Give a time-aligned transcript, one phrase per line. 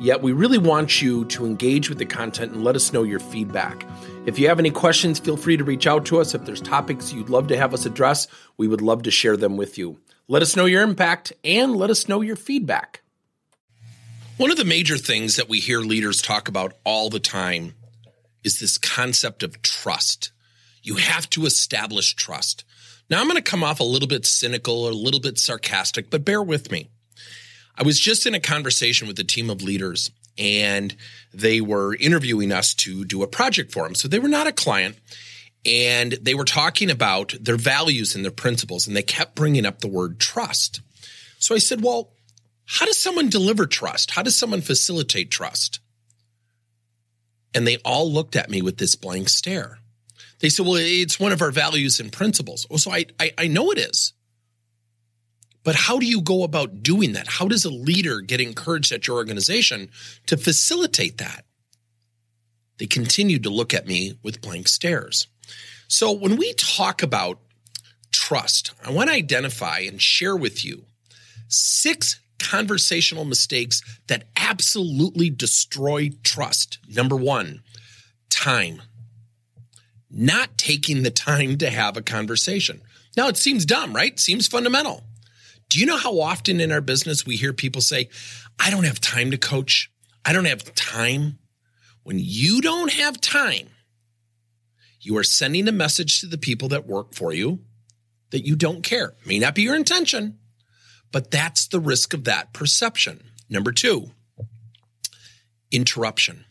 [0.00, 3.20] Yet, we really want you to engage with the content and let us know your
[3.20, 3.86] feedback.
[4.24, 6.34] If you have any questions, feel free to reach out to us.
[6.34, 8.26] If there's topics you'd love to have us address,
[8.56, 10.00] we would love to share them with you.
[10.26, 13.02] Let us know your impact and let us know your feedback.
[14.38, 17.74] One of the major things that we hear leaders talk about all the time
[18.42, 20.32] is this concept of trust.
[20.82, 22.64] You have to establish trust.
[23.10, 26.08] Now, I'm going to come off a little bit cynical or a little bit sarcastic,
[26.08, 26.88] but bear with me.
[27.80, 30.94] I was just in a conversation with a team of leaders and
[31.32, 33.94] they were interviewing us to do a project for them.
[33.94, 34.98] So they were not a client
[35.64, 39.80] and they were talking about their values and their principles and they kept bringing up
[39.80, 40.82] the word trust.
[41.38, 42.10] So I said, well,
[42.66, 44.10] how does someone deliver trust?
[44.10, 45.80] How does someone facilitate trust?
[47.54, 49.78] And they all looked at me with this blank stare.
[50.40, 52.66] They said, well, it's one of our values and principles.
[52.70, 54.12] Oh, so I, I, I know it is.
[55.62, 57.28] But how do you go about doing that?
[57.28, 59.90] How does a leader get encouraged at your organization
[60.26, 61.44] to facilitate that?
[62.78, 65.26] They continued to look at me with blank stares.
[65.86, 67.40] So when we talk about
[68.10, 70.84] trust, I want to identify and share with you
[71.48, 76.78] six conversational mistakes that absolutely destroy trust.
[76.88, 77.62] Number one,
[78.30, 78.80] time.
[80.10, 82.80] Not taking the time to have a conversation.
[83.16, 84.18] Now, it seems dumb, right?
[84.18, 85.04] Seems fundamental.
[85.70, 88.08] Do you know how often in our business we hear people say,
[88.58, 89.90] I don't have time to coach?
[90.24, 91.38] I don't have time.
[92.02, 93.68] When you don't have time,
[95.00, 97.60] you are sending a message to the people that work for you
[98.30, 99.14] that you don't care.
[99.24, 100.38] May not be your intention,
[101.12, 103.22] but that's the risk of that perception.
[103.48, 104.10] Number two,
[105.70, 106.46] interruption.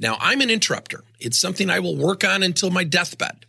[0.00, 1.04] Now, I'm an interrupter.
[1.20, 3.44] It's something I will work on until my deathbed.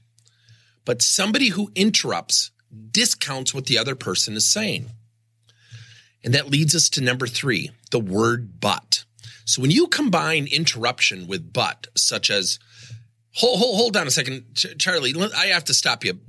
[0.84, 2.52] But somebody who interrupts
[2.92, 4.90] discounts what the other person is saying.
[6.24, 9.06] And that leads us to number three, the word but.
[9.46, 12.60] So when you combine interruption with but, such as,
[13.34, 16.20] hold, hold, hold on a second, Charlie, I have to stop you.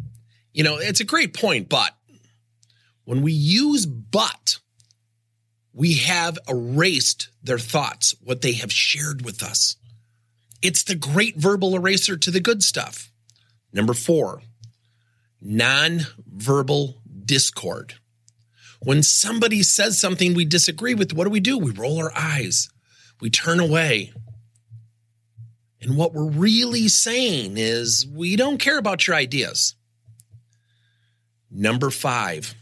[0.53, 1.95] You know, it's a great point, but
[3.05, 4.59] when we use but,
[5.73, 9.77] we have erased their thoughts, what they have shared with us.
[10.61, 13.11] It's the great verbal eraser to the good stuff.
[13.73, 14.43] Number four,
[15.45, 16.95] nonverbal
[17.25, 17.95] discord.
[18.81, 21.59] When somebody says something we disagree with, what do we do?
[21.59, 22.71] We roll our eyes,
[23.21, 24.13] we turn away.
[25.81, 29.77] And what we're really saying is, we don't care about your ideas.
[31.51, 32.55] Number five,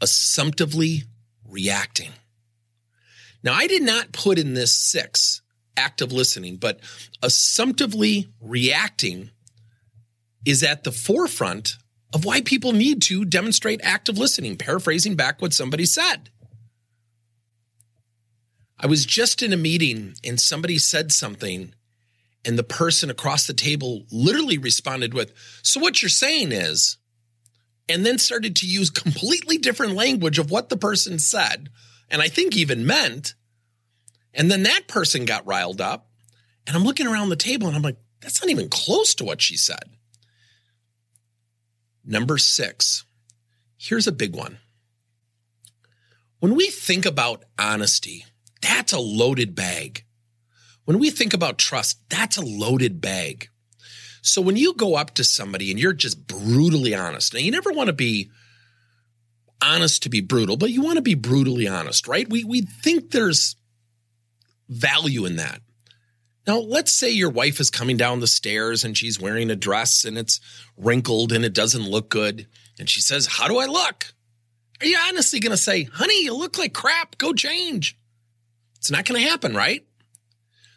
[0.00, 1.04] assumptively
[1.48, 2.10] reacting.
[3.42, 5.42] Now, I did not put in this six
[5.76, 6.80] active listening, but
[7.22, 9.30] assumptively reacting
[10.44, 11.76] is at the forefront
[12.12, 16.30] of why people need to demonstrate active listening, paraphrasing back what somebody said.
[18.78, 21.74] I was just in a meeting and somebody said something,
[22.44, 26.96] and the person across the table literally responded with, So, what you're saying is,
[27.88, 31.68] and then started to use completely different language of what the person said,
[32.08, 33.34] and I think even meant.
[34.32, 36.08] And then that person got riled up,
[36.66, 39.42] and I'm looking around the table and I'm like, That's not even close to what
[39.42, 39.90] she said.
[42.10, 43.04] Number six,
[43.78, 44.58] here's a big one.
[46.40, 48.24] When we think about honesty,
[48.60, 50.02] that's a loaded bag.
[50.86, 53.48] When we think about trust, that's a loaded bag.
[54.22, 57.70] So when you go up to somebody and you're just brutally honest, now you never
[57.70, 58.28] want to be
[59.62, 62.28] honest to be brutal, but you want to be brutally honest, right?
[62.28, 63.54] We, we think there's
[64.68, 65.60] value in that.
[66.46, 70.04] Now, let's say your wife is coming down the stairs and she's wearing a dress
[70.04, 70.40] and it's
[70.76, 72.46] wrinkled and it doesn't look good.
[72.78, 74.14] And she says, How do I look?
[74.80, 77.18] Are you honestly going to say, Honey, you look like crap.
[77.18, 77.98] Go change?
[78.76, 79.84] It's not going to happen, right?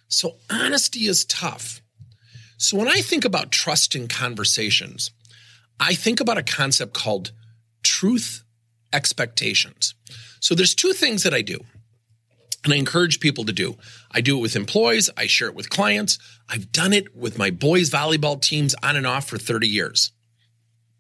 [0.10, 1.82] So, honesty is tough.
[2.58, 5.12] So, when I think about trust in conversations,
[5.80, 7.32] I think about a concept called
[7.82, 8.44] truth
[8.92, 9.96] expectations.
[10.42, 11.62] So, there's two things that I do
[12.64, 13.78] and I encourage people to do.
[14.12, 16.18] I do it with employees, I share it with clients.
[16.50, 20.12] I've done it with my boys' volleyball teams on and off for 30 years.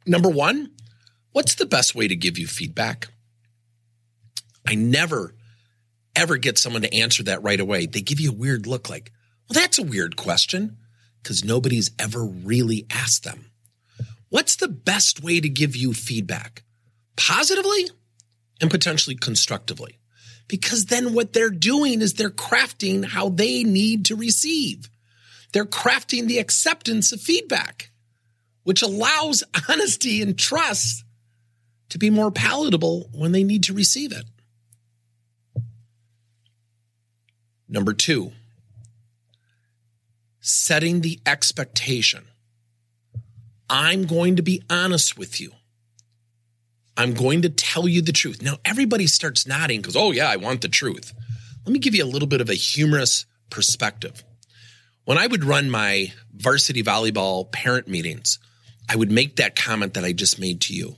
[0.05, 0.71] Number one,
[1.31, 3.07] what's the best way to give you feedback?
[4.67, 5.35] I never,
[6.15, 7.85] ever get someone to answer that right away.
[7.85, 9.11] They give you a weird look like,
[9.49, 10.77] well, that's a weird question
[11.21, 13.51] because nobody's ever really asked them.
[14.29, 16.63] What's the best way to give you feedback?
[17.15, 17.85] Positively
[18.59, 19.99] and potentially constructively.
[20.53, 24.87] Because then what they're doing is they're crafting how they need to receive.
[25.51, 27.89] They're crafting the acceptance of feedback,
[28.61, 31.05] which allows honesty and trust
[31.89, 34.25] to be more palatable when they need to receive it.
[37.67, 38.33] Number two,
[40.39, 42.25] setting the expectation.
[43.71, 45.53] I'm going to be honest with you.
[46.95, 48.41] I'm going to tell you the truth.
[48.41, 51.13] Now, everybody starts nodding because, oh, yeah, I want the truth.
[51.65, 54.23] Let me give you a little bit of a humorous perspective.
[55.05, 58.39] When I would run my varsity volleyball parent meetings,
[58.87, 60.97] I would make that comment that I just made to you.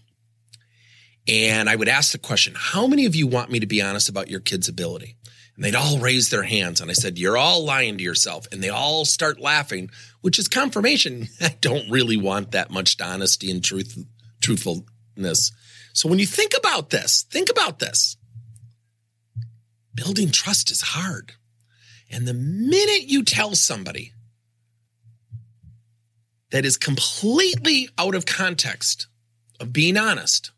[1.28, 4.10] And I would ask the question, how many of you want me to be honest
[4.10, 5.16] about your kid's ability?
[5.56, 6.82] And they'd all raise their hands.
[6.82, 8.48] And I said, You're all lying to yourself.
[8.52, 9.90] And they all start laughing,
[10.22, 11.30] which is confirmation.
[11.42, 13.98] I don't really want that much honesty and truth,
[14.42, 15.52] truthfulness.
[15.96, 18.18] So when you think about this, think about this.
[19.94, 21.32] Building trust is hard.
[22.12, 24.12] And the minute you tell somebody
[26.52, 29.08] that is completely out of context
[29.62, 30.52] of being honest,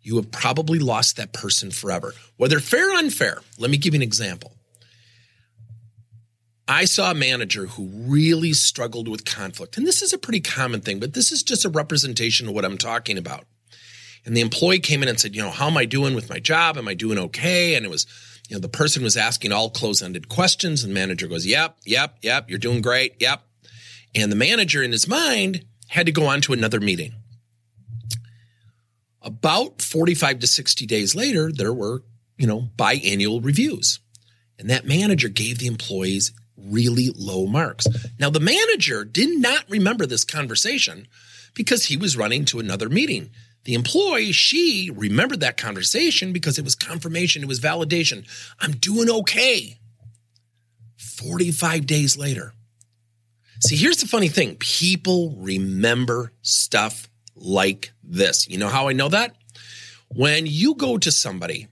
[0.00, 2.14] you have probably lost that person forever.
[2.38, 4.56] Whether fair or unfair, let me give you an example.
[6.66, 9.76] I saw a manager who really struggled with conflict.
[9.76, 12.64] And this is a pretty common thing, but this is just a representation of what
[12.64, 13.44] I'm talking about.
[14.24, 16.38] And the employee came in and said, You know, how am I doing with my
[16.38, 16.78] job?
[16.78, 17.74] Am I doing okay?
[17.74, 18.06] And it was,
[18.48, 20.82] you know, the person was asking all close ended questions.
[20.82, 23.16] And the manager goes, Yep, yep, yep, you're doing great.
[23.20, 23.42] Yep.
[24.14, 27.12] And the manager in his mind had to go on to another meeting.
[29.20, 32.02] About 45 to 60 days later, there were,
[32.36, 34.00] you know, biannual reviews.
[34.58, 37.86] And that manager gave the employees really low marks.
[38.18, 41.08] Now, the manager did not remember this conversation
[41.54, 43.30] because he was running to another meeting.
[43.64, 48.26] The employee, she remembered that conversation because it was confirmation, it was validation.
[48.60, 49.78] I'm doing okay.
[50.96, 52.52] 45 days later.
[53.60, 58.48] See, here's the funny thing people remember stuff like this.
[58.48, 59.36] You know how I know that?
[60.08, 61.68] When you go to somebody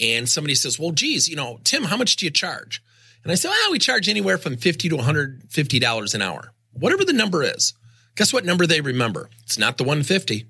[0.00, 2.82] and somebody says, Well, geez, you know, Tim, how much do you charge?
[3.24, 7.12] And I say, Well, we charge anywhere from 50 to $150 an hour, whatever the
[7.12, 7.72] number is.
[8.16, 9.28] Guess what number they remember?
[9.42, 10.46] It's not the 150.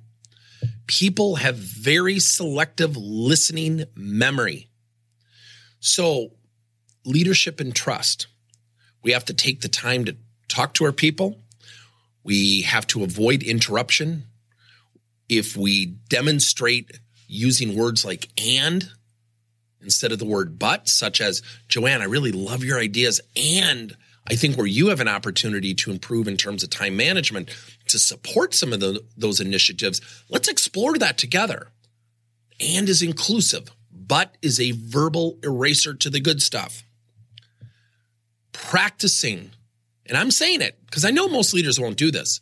[0.87, 4.69] People have very selective listening memory.
[5.81, 6.33] So,
[7.07, 8.27] leadership and trust.
[9.03, 10.17] We have to take the time to
[10.49, 11.41] talk to our people.
[12.23, 14.25] We have to avoid interruption.
[15.29, 18.91] If we demonstrate using words like and
[19.85, 23.21] instead of the word but, such as, Joanne, I really love your ideas.
[23.37, 23.97] And
[24.27, 27.51] I think where you have an opportunity to improve in terms of time management
[27.89, 31.69] to support some of the, those initiatives, let's explore that together.
[32.61, 36.83] And is inclusive, but is a verbal eraser to the good stuff.
[38.53, 39.51] Practicing
[40.07, 42.41] and I'm saying it because I know most leaders won't do this.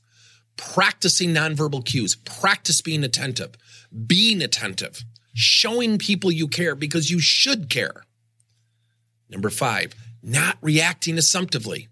[0.56, 3.54] Practicing nonverbal cues, practice being attentive,
[4.06, 8.04] being attentive, showing people you care because you should care.
[9.28, 11.88] Number five, not reacting assumptively.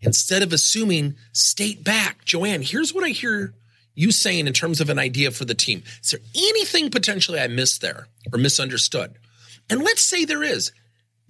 [0.00, 2.24] Instead of assuming, state back.
[2.24, 3.54] Joanne, here's what I hear
[3.94, 5.82] you saying in terms of an idea for the team.
[6.02, 9.18] Is there anything potentially I missed there or misunderstood?
[9.68, 10.72] And let's say there is.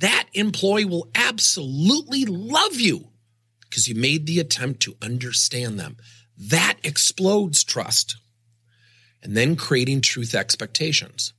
[0.00, 3.08] That employee will absolutely love you
[3.62, 5.96] because you made the attempt to understand them.
[6.36, 8.16] That explodes trust.
[9.22, 11.32] And then creating truth expectations.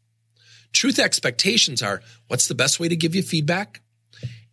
[0.73, 3.81] Truth expectations are what's the best way to give you feedback?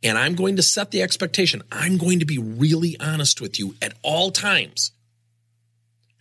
[0.02, 1.62] And I'm going to set the expectation.
[1.72, 4.92] I'm going to be really honest with you at all times.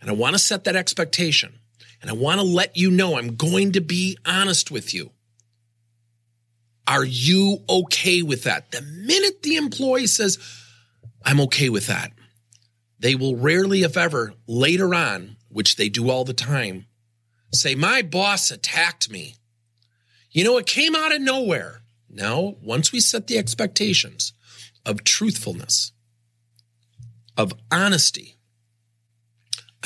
[0.00, 1.60] And I want to set that expectation.
[2.02, 5.10] And I want to let you know I'm going to be honest with you.
[6.86, 8.70] Are you okay with that?
[8.70, 10.38] The minute the employee says,
[11.24, 12.12] I'm okay with that.
[12.98, 16.86] They will rarely, if ever, later on, which they do all the time,
[17.56, 19.36] say, My boss attacked me.
[20.30, 21.82] You know, it came out of nowhere.
[22.10, 24.32] Now, once we set the expectations
[24.84, 25.92] of truthfulness,
[27.36, 28.36] of honesty,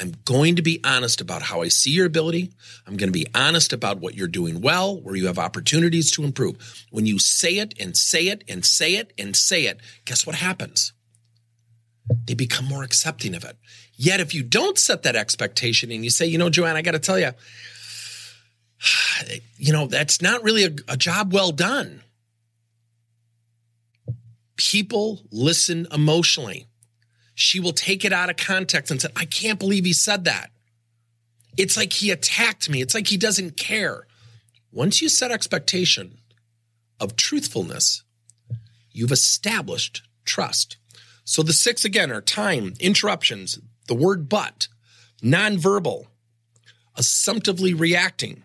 [0.00, 2.52] I'm going to be honest about how I see your ability.
[2.86, 6.24] I'm going to be honest about what you're doing well, where you have opportunities to
[6.24, 6.86] improve.
[6.90, 10.36] When you say it and say it and say it and say it, guess what
[10.36, 10.94] happens?
[12.26, 13.57] They become more accepting of it.
[13.95, 16.93] Yet, if you don't set that expectation and you say, you know, Joanne, I got
[16.93, 17.33] to tell you,
[19.57, 22.02] you know, that's not really a, a job well done.
[24.57, 26.67] People listen emotionally.
[27.35, 30.50] she will take it out of context and say, I can't believe he said that.
[31.57, 32.83] It's like he attacked me.
[32.83, 34.07] It's like he doesn't care.
[34.71, 36.19] Once you set expectation
[37.00, 38.02] of truthfulness,
[38.93, 40.76] you've established trust.
[41.30, 44.66] So the six again are time, interruptions, the word but,
[45.22, 46.06] nonverbal,
[46.96, 48.42] assumptively reacting,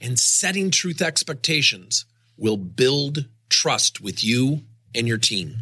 [0.00, 2.04] and setting truth expectations
[2.36, 5.58] will build trust with you and your team.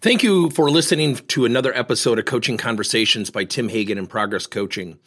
[0.00, 4.48] Thank you for listening to another episode of Coaching Conversations by Tim Hagen and Progress
[4.48, 4.98] Coaching.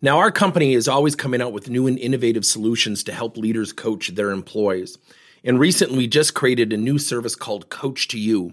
[0.00, 3.72] Now, our company is always coming out with new and innovative solutions to help leaders
[3.72, 4.98] coach their employees.
[5.42, 8.52] And recently, we just created a new service called Coach to You,